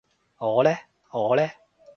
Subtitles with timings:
[0.39, 0.75] 我呢
[1.11, 1.47] 我呢？